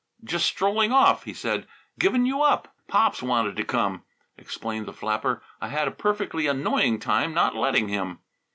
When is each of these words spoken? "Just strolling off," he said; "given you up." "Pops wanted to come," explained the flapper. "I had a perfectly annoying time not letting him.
"Just 0.23 0.47
strolling 0.47 0.91
off," 0.91 1.25
he 1.25 1.33
said; 1.35 1.67
"given 1.99 2.25
you 2.25 2.41
up." 2.41 2.73
"Pops 2.87 3.21
wanted 3.21 3.55
to 3.57 3.63
come," 3.63 4.01
explained 4.35 4.87
the 4.87 4.93
flapper. 4.93 5.43
"I 5.61 5.67
had 5.67 5.87
a 5.87 5.91
perfectly 5.91 6.47
annoying 6.47 6.97
time 6.97 7.35
not 7.35 7.55
letting 7.55 7.87
him. 7.87 8.17